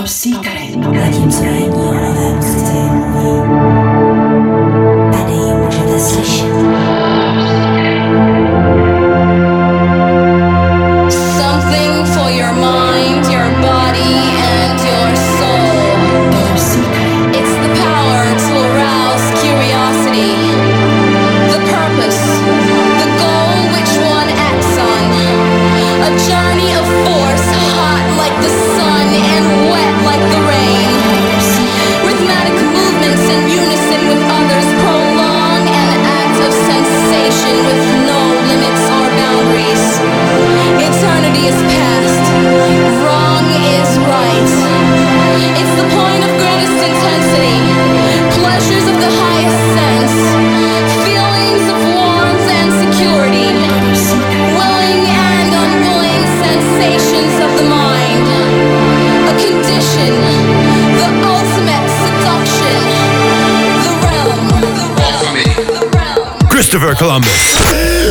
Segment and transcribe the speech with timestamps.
[0.00, 0.76] Top Secret.
[0.76, 3.79] Hledím zranění a nevím, chci mluvit.
[67.10, 67.58] Columbus.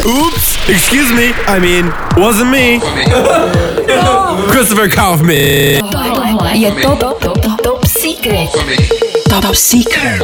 [0.06, 1.32] Oops, excuse me.
[1.48, 2.80] I mean, wasn't me.
[4.52, 5.90] Christopher Kaufman.
[5.92, 8.50] Tohle je Top, top, top, top Secret.
[9.30, 10.22] Top Secret.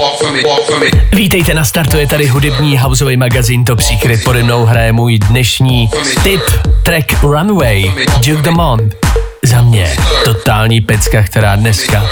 [1.13, 4.23] Vítejte na startu, je tady hudební houseový magazín Top Secret.
[4.23, 5.89] Pode mnou hraje můj dnešní
[6.23, 6.41] tip
[6.83, 7.91] track Runway,
[8.25, 8.95] Duke Dumont.
[9.43, 9.95] Za mě
[10.25, 12.09] totální pecka, která dneska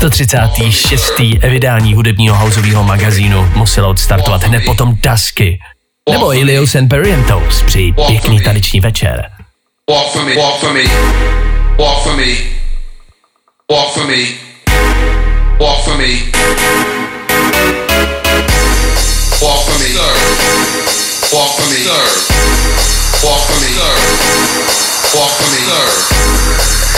[0.00, 1.18] 136.
[1.50, 5.58] vydání hudebního houseového magazínu musela odstartovat hned potom Dusky.
[6.10, 9.30] Nebo Ilios and Perientos při pěkný taneční večer.
[9.90, 10.34] Walk for me,
[10.72, 10.82] me,
[11.78, 12.26] walk for me, me,
[13.68, 14.16] walk for me,
[15.98, 16.06] me,
[19.42, 19.90] walk for me,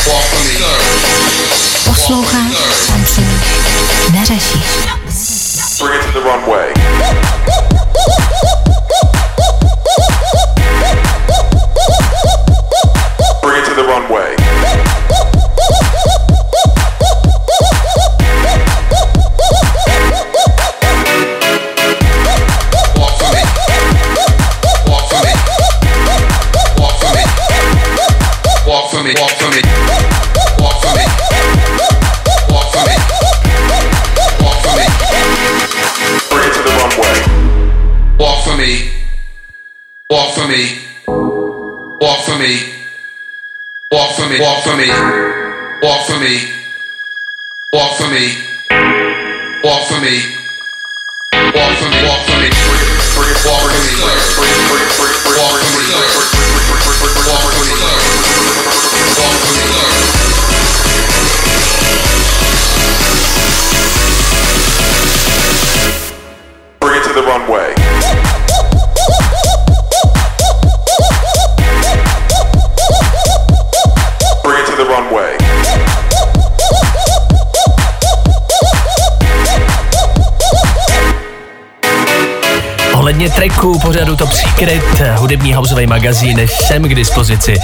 [0.07, 2.53] walk Posloucháš,
[2.87, 3.29] tancuješ,
[4.13, 4.63] neřešíš.
[5.81, 6.73] Bring it to the runway.
[42.43, 44.41] Walk for me.
[44.41, 44.89] Walk for me.
[45.81, 46.19] Walk for me.
[46.19, 46.43] Walk for me.
[47.73, 48.35] Walk for me.
[49.63, 50.42] Walk for me.
[83.93, 84.83] Pořadu Top Secret,
[85.17, 87.55] hudební houseový magazín, jsem k dispozici.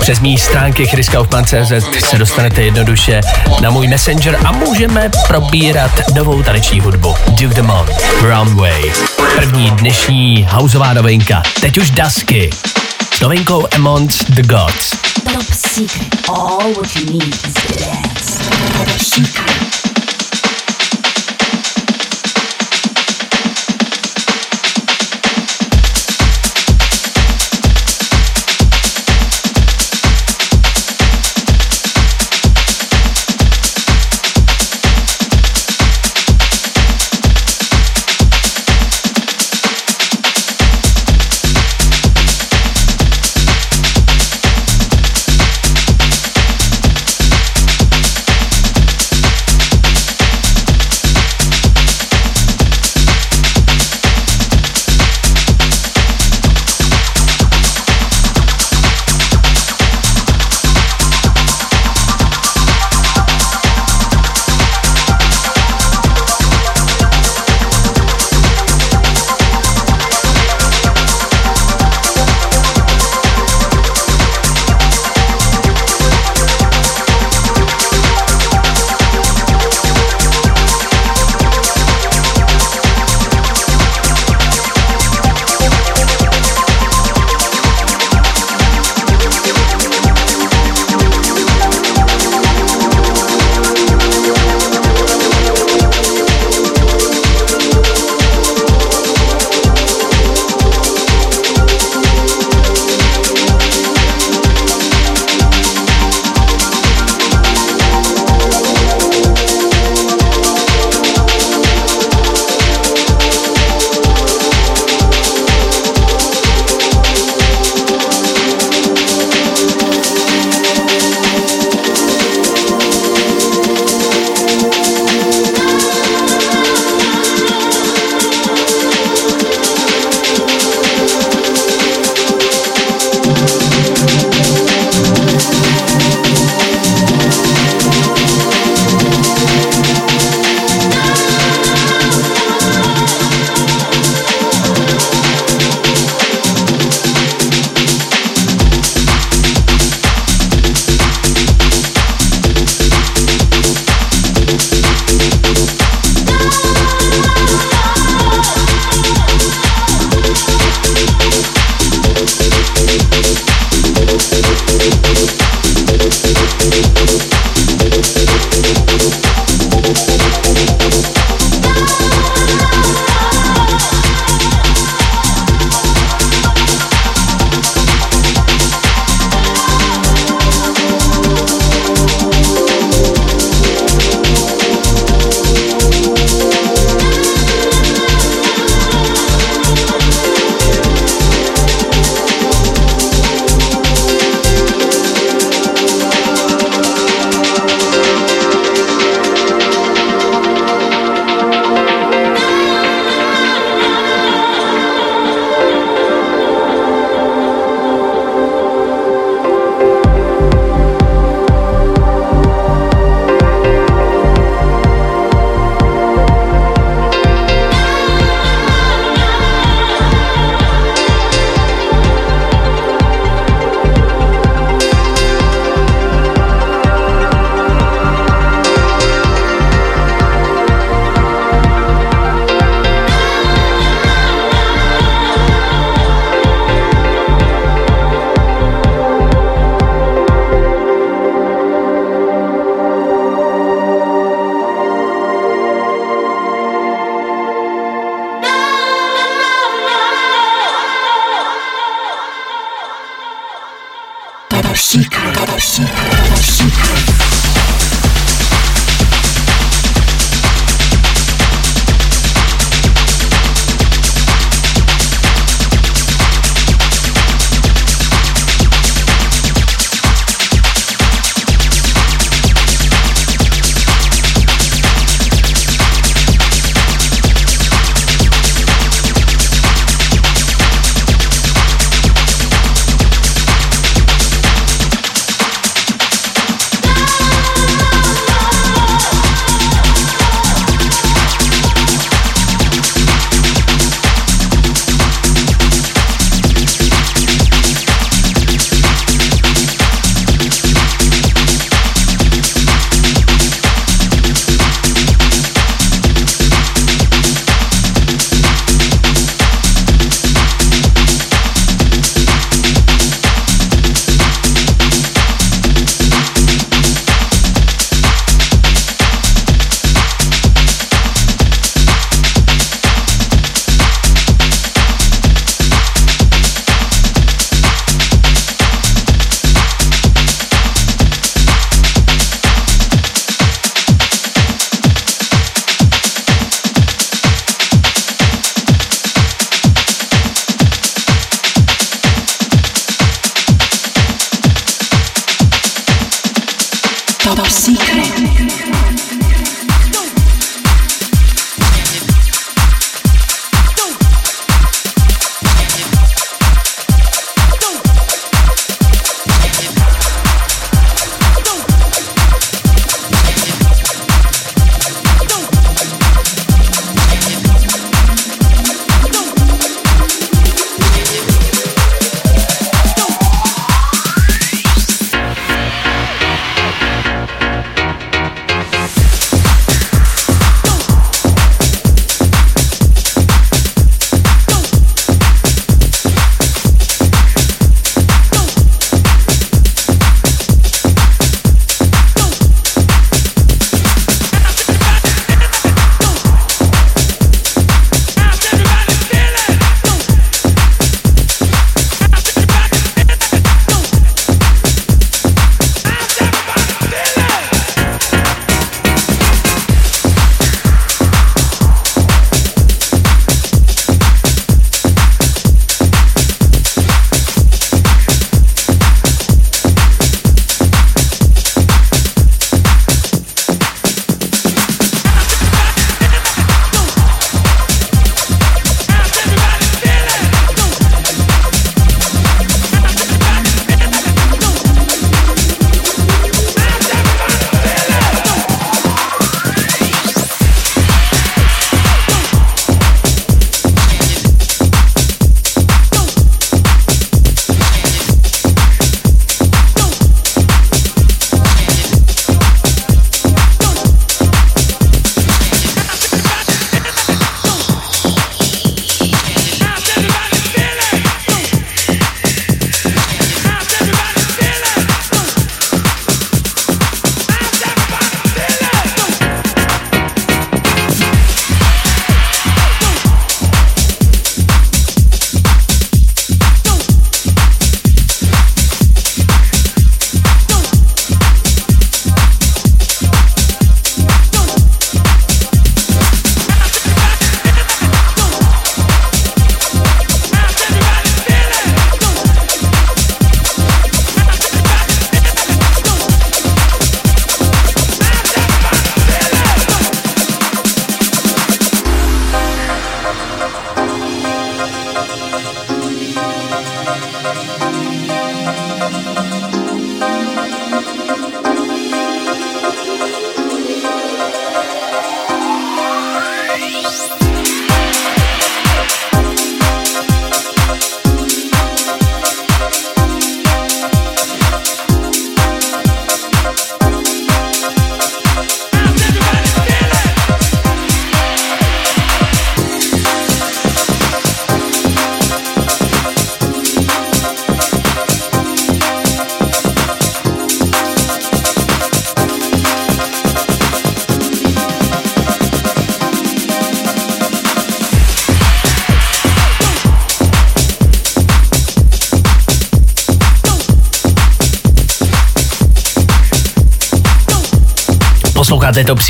[0.00, 1.72] Přes mý stránky chriskaufman.cz
[2.10, 3.20] se dostanete jednoduše
[3.60, 7.14] na můj messenger a můžeme probírat novou taneční hudbu.
[7.28, 7.90] Duke Dumont,
[8.22, 8.92] Runway.
[9.36, 11.42] První dnešní houseová novinka.
[11.60, 12.50] Teď už Dusky.
[13.14, 14.90] S novinkou Amongst the Gods.
[15.32, 16.28] Top Secret.
[16.28, 18.07] All what you need is to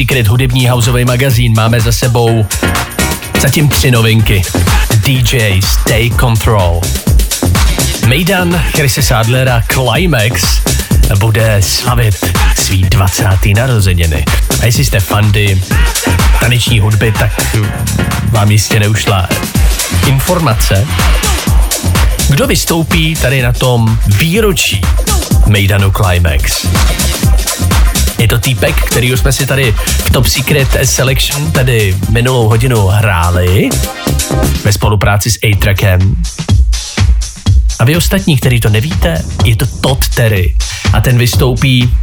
[0.09, 1.53] Secret hudební houseový magazín.
[1.57, 2.47] Máme za sebou
[3.41, 4.43] zatím tři novinky.
[4.95, 6.81] DJ Stay Control.
[8.07, 10.61] Mejdan Chrisse Sadlera Climax
[11.19, 12.25] bude slavit
[12.59, 13.25] svý 20.
[13.57, 14.25] narozeniny.
[14.61, 15.63] A jestli jste fandy
[16.41, 17.57] taneční hudby, tak
[18.31, 19.29] vám jistě neušla
[20.07, 20.87] informace.
[22.31, 24.81] Kdo vystoupí tady na tom výročí
[25.47, 26.67] Mejdanu Climax?
[28.19, 33.69] Je to týpek, který jsme si tady v Top Secret Selection tedy minulou hodinu hráli
[34.65, 36.17] ve spolupráci s A-Trackem.
[37.79, 40.55] A vy ostatní, kteří to nevíte, je to Todd Terry
[40.93, 41.95] a ten vystoupí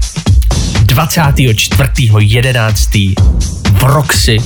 [0.86, 3.14] 24.11.
[3.72, 4.38] v Roxy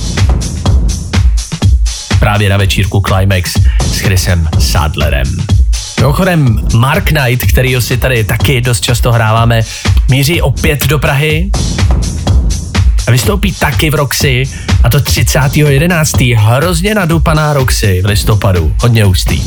[2.20, 3.56] právě na večírku Climax
[3.92, 5.59] s Chrisem Sadlerem.
[6.00, 9.62] Mimochodem, Mark Knight, kterýho si tady taky dost často hráváme,
[10.10, 11.50] míří opět do Prahy
[13.08, 14.42] a vystoupí taky v Roxy
[14.84, 16.36] a to 30.11.
[16.38, 18.74] Hrozně nadupaná Roxy v listopadu.
[18.80, 19.42] Hodně ústý.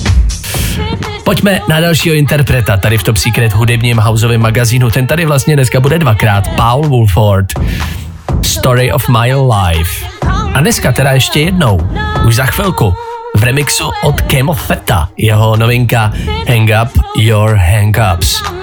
[1.24, 4.92] Pojďme na dalšího interpreta tady v Top Secret hudebním houseovém magazínu.
[4.92, 6.48] Ten tady vlastně dneska bude dvakrát.
[6.56, 7.48] Paul Wolford.
[8.42, 10.06] Story of my life.
[10.54, 11.90] A dneska teda ještě jednou.
[12.28, 12.94] Už za chvilku
[13.44, 16.12] remixu od Camo Feta, jeho novinka
[16.48, 18.63] Hang Up Your Hang Ups.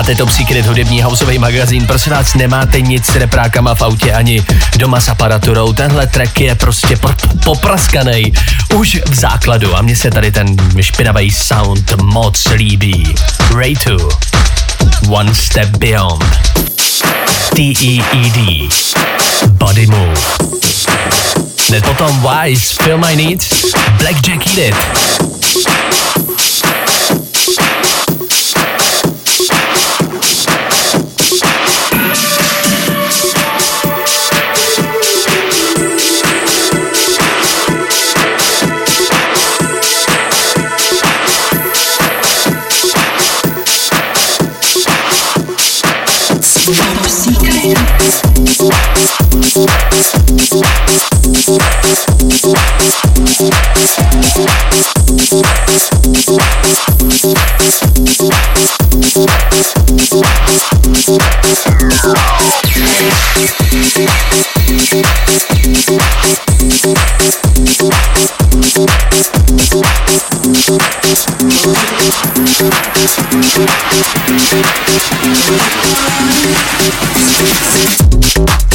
[0.00, 1.86] Posloucháte Top Secret hudební houseový magazín.
[1.86, 4.42] Prosím vás, nemáte nic s reprákama v autě ani
[4.76, 5.72] doma s aparaturou.
[5.72, 8.32] Tenhle track je prostě pr- popraskaný
[8.74, 13.14] už v základu a mně se tady ten špinavý sound moc líbí.
[13.56, 14.08] Ray 2.
[15.10, 16.24] One Step Beyond.
[17.54, 18.68] T-E-E-D.
[19.46, 20.20] Body Move.
[21.68, 23.48] Hned potom Wise, Feel My Needs,
[23.98, 24.74] Blackjack Eat It.
[78.30, 78.69] Thank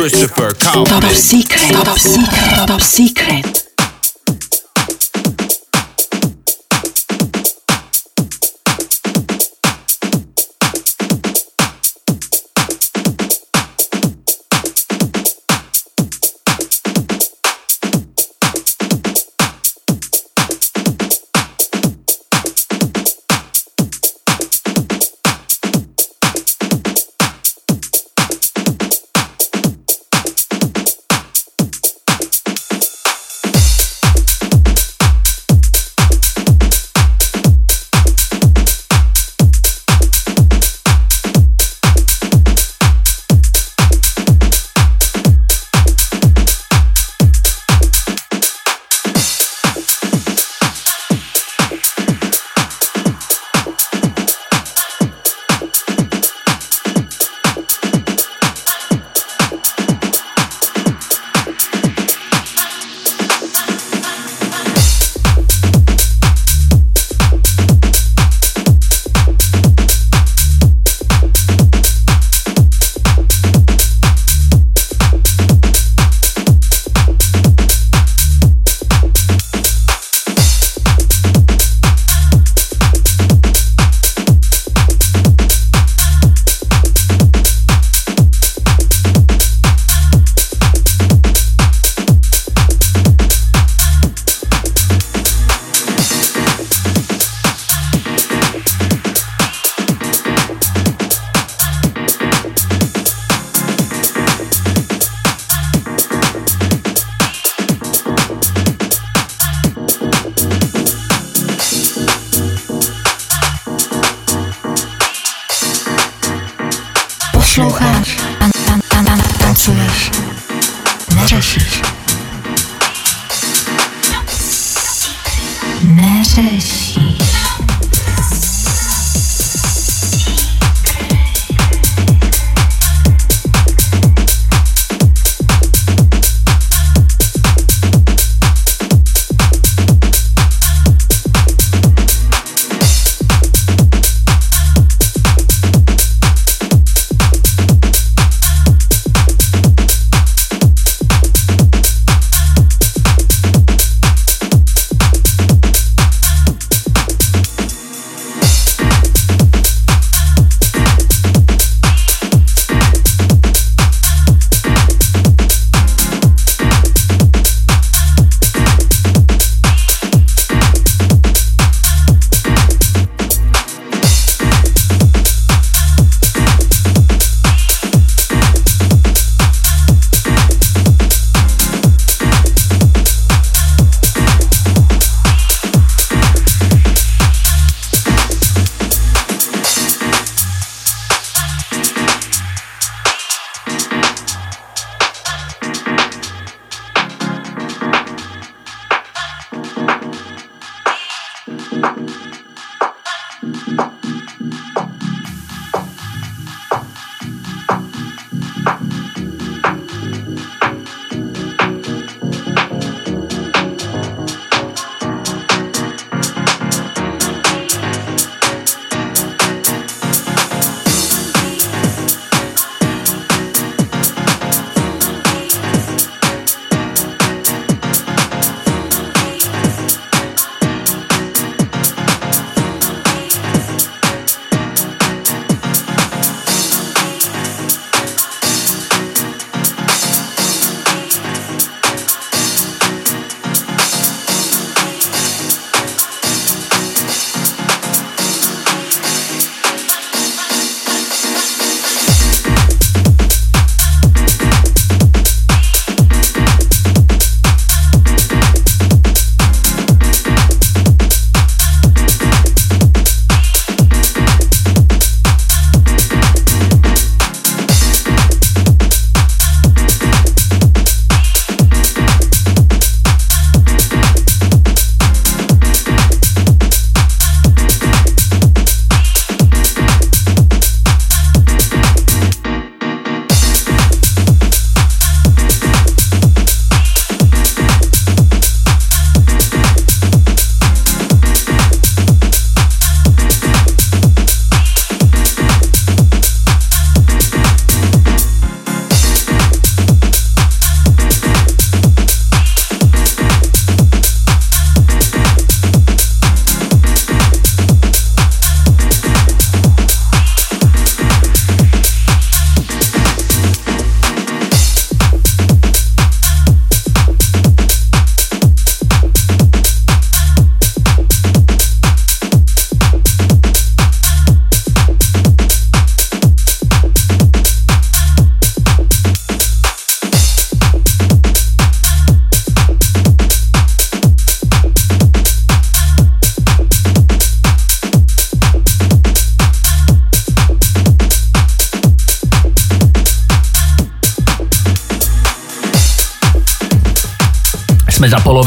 [0.00, 1.14] Christopher Top Kaufman.
[1.14, 1.72] secret.
[1.74, 2.66] Top secret.
[2.66, 3.49] Top secret.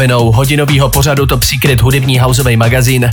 [0.08, 3.10] Polovinou hodinového pořadu Top Secret hudební houseový magazín.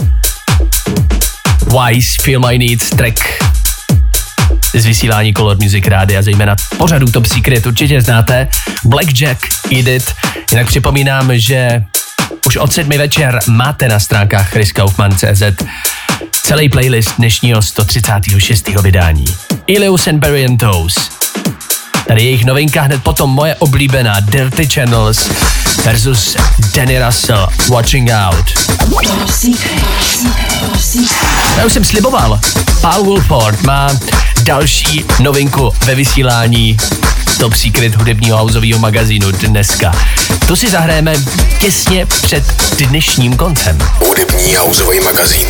[1.66, 3.18] Wise Feel My Needs track
[4.74, 8.48] z vysílání Color Music Rádia, zejména pořadu Top Secret určitě znáte.
[8.84, 9.38] Blackjack,
[9.78, 10.14] Edit.
[10.50, 11.84] Jinak připomínám, že
[12.46, 15.42] už od sedmi večer máte na stránkách chriskaufman.cz
[16.42, 18.68] celý playlist dnešního 136.
[18.82, 19.24] vydání.
[19.66, 20.94] Ilius and Barry Toes.
[22.08, 25.30] Tady jejich novinka hned potom moje oblíbená Dirty Channels
[25.84, 26.36] versus
[26.74, 28.44] Danny Russell Watching Out.
[31.56, 32.40] Já už jsem sliboval,
[32.80, 33.90] Paul Wolford má
[34.42, 36.76] další novinku ve vysílání
[37.38, 39.92] Top Secret hudebního houseového magazínu dneska.
[40.46, 41.14] To si zahrajeme
[41.60, 42.44] těsně před
[42.88, 43.78] dnešním koncem.
[44.06, 45.46] Hudební houseový magazín.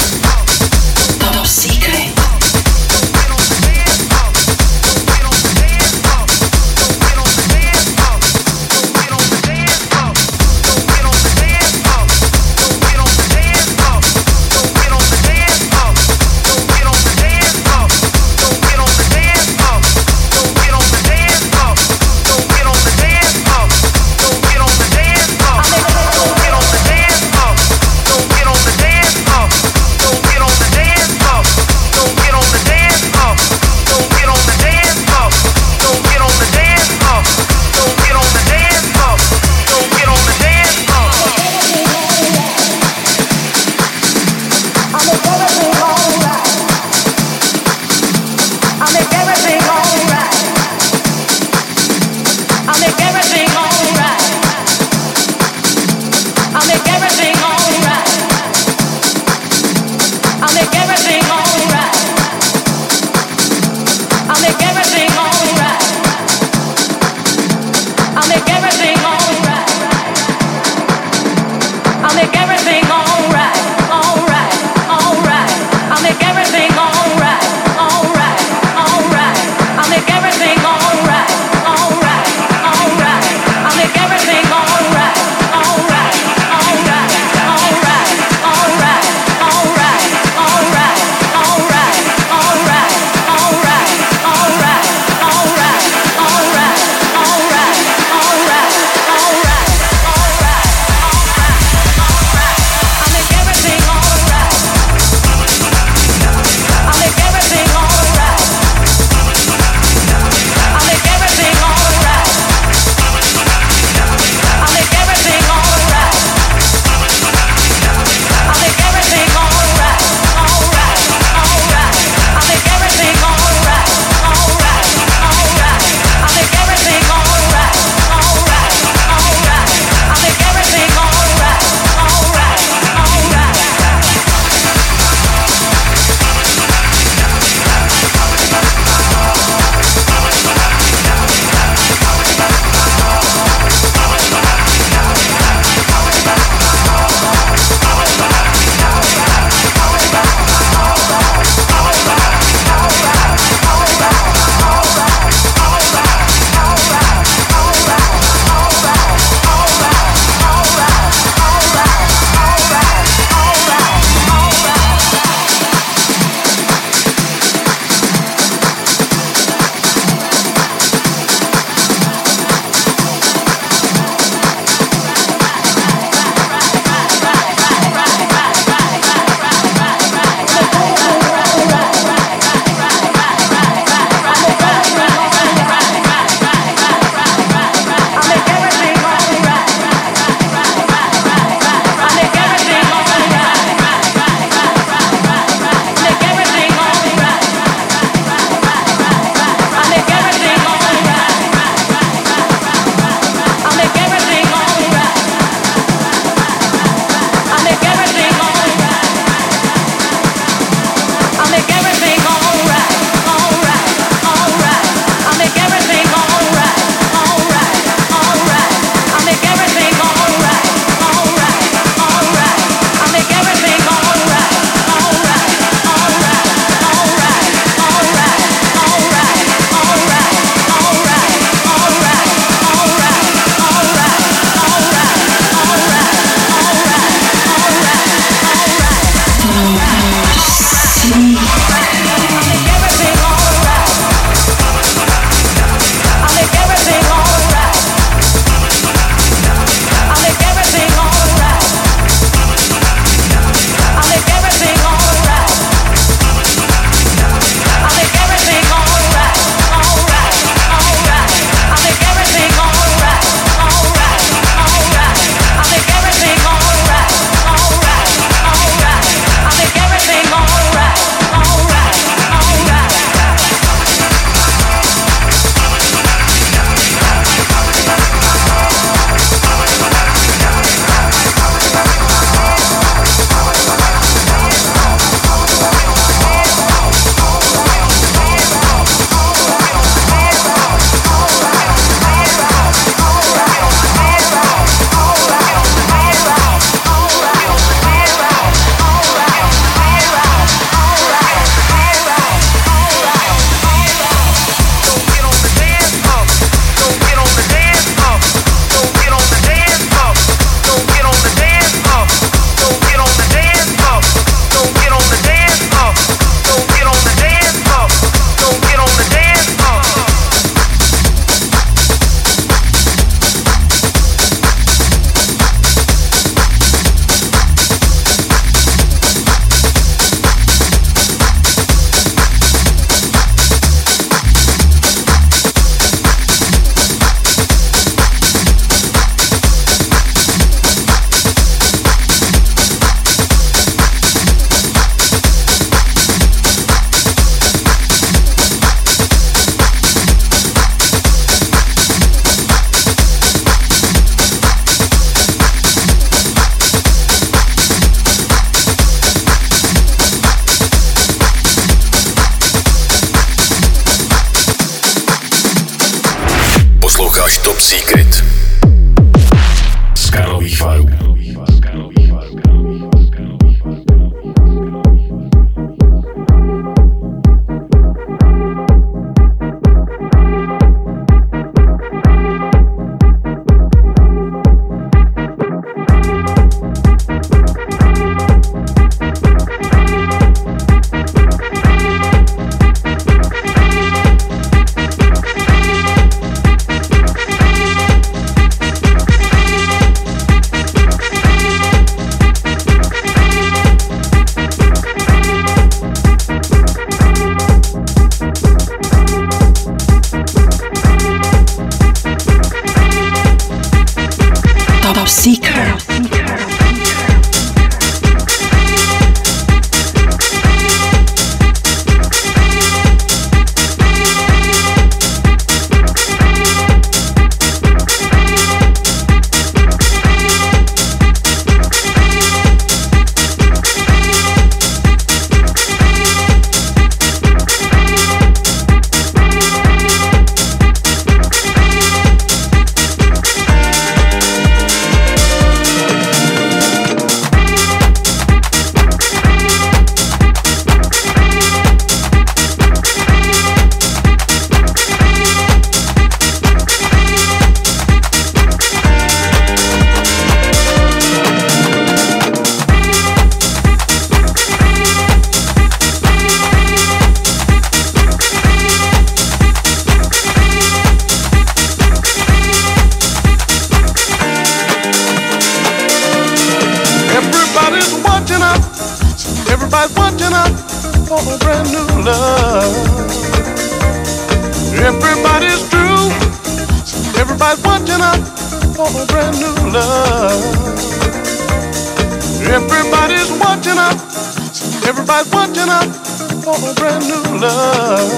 [496.55, 498.11] for a brand new love.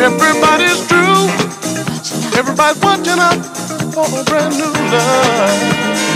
[0.00, 1.28] Everybody's true.
[2.38, 3.44] Everybody's watching out
[3.92, 6.11] for a brand new love.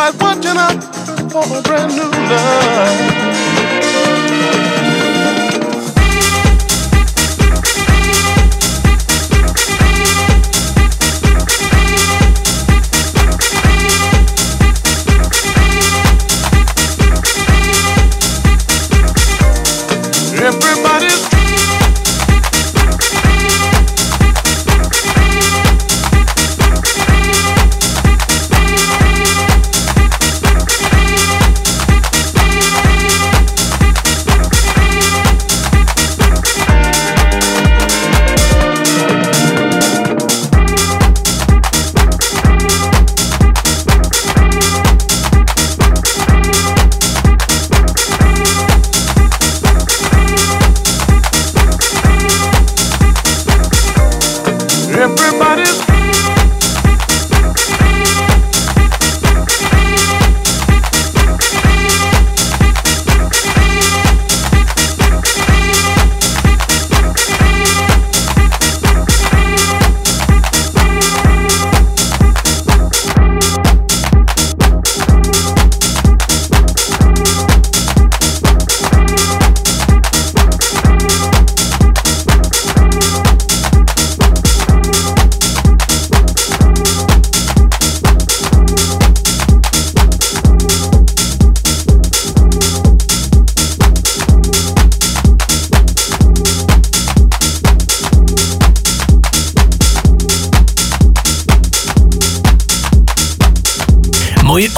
[0.00, 0.82] by watching up
[1.30, 3.29] for a brand new love.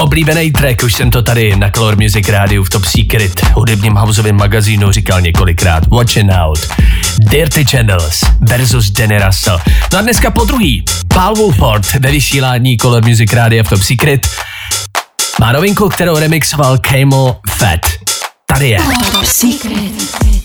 [0.03, 4.37] Oblíbený track, už jsem to tady na Color Music rádiu v Top Secret, hudebním houseovém
[4.37, 5.87] magazínu říkal několikrát.
[5.87, 6.59] Watching out.
[7.19, 9.59] Dirty Channels versus Danny Russell.
[9.93, 10.85] No a dneska po druhý,
[11.15, 14.29] Paul Wolford ve vysílání Color Music rádia v Top Secret
[15.41, 17.81] má novinku, kterou remixoval Camel Fat.
[18.47, 18.79] Tady je.
[19.13, 20.42] Top secret.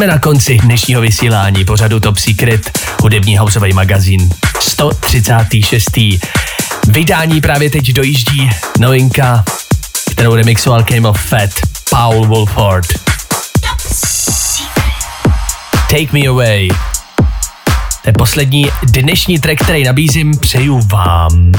[0.00, 4.30] Jsme na konci dnešního vysílání pořadu Top Secret, hudební houseový magazín
[4.60, 5.98] 136.
[6.88, 9.44] Vydání právě teď dojíždí novinka,
[10.10, 11.50] kterou remixoval Game of Fat,
[11.90, 12.86] Paul Wolford.
[15.90, 16.68] Take Me Away.
[18.02, 20.38] To je poslední dnešní track, který nabízím.
[20.38, 21.52] Přeju vám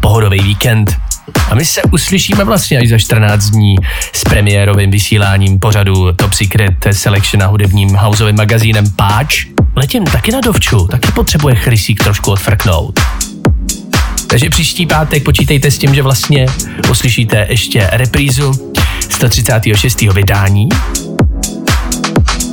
[0.00, 1.07] pohodový víkend.
[1.50, 3.76] A my se uslyšíme vlastně až za 14 dní
[4.12, 9.46] s premiérovým vysíláním pořadu Top Secret Selection a hudebním houseovým magazínem Páč.
[9.76, 13.00] Letím taky na dovču, taky potřebuje chrysík trošku odfrknout.
[14.26, 16.46] Takže příští pátek počítejte s tím, že vlastně
[16.90, 18.72] uslyšíte ještě reprízu
[19.10, 20.00] 136.
[20.00, 20.68] vydání.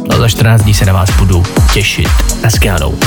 [0.10, 2.10] No za 14 dní se na vás budu těšit.
[2.44, 3.00] Naschledanou.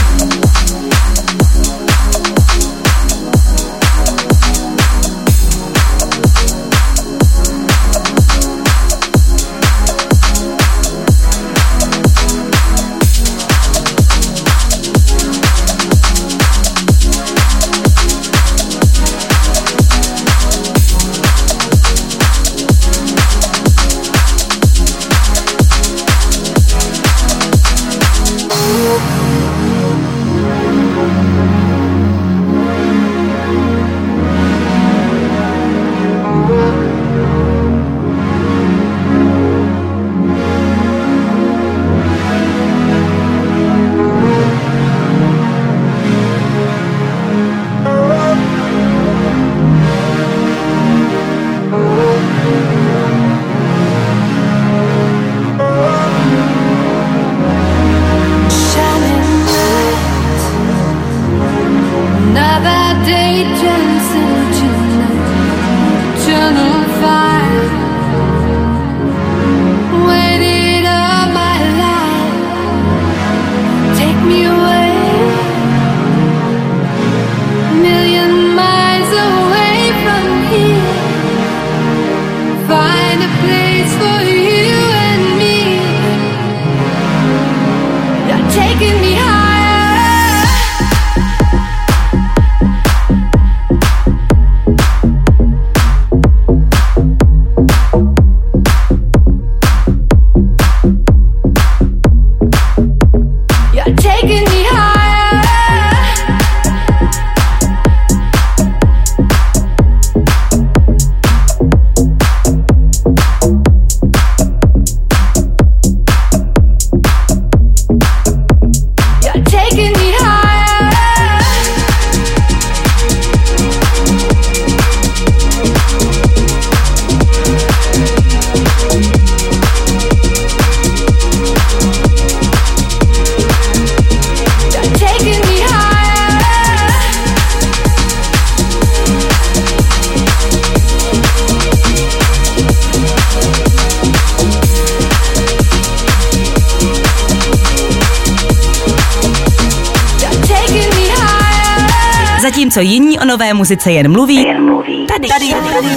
[152.58, 155.06] Zatímco jiní o nové muzice jen mluví, jen mluví.
[155.06, 155.88] Tady, tady, tady,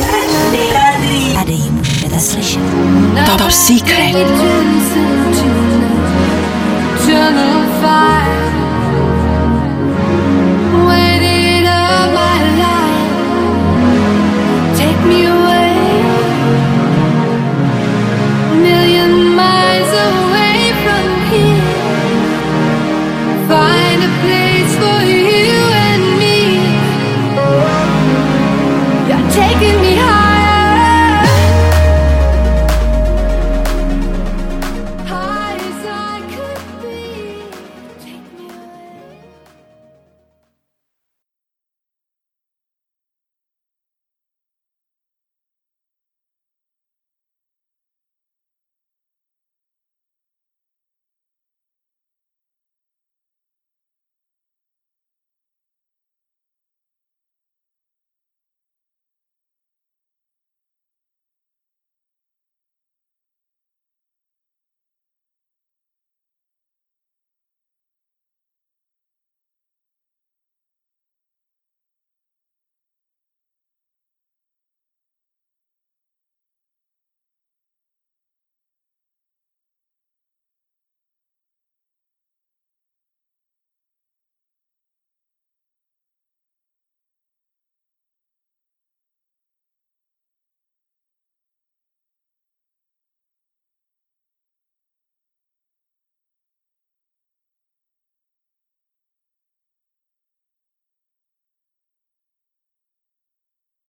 [1.34, 2.62] Tady ji můžete slyšet.
[3.38, 4.16] Top secret.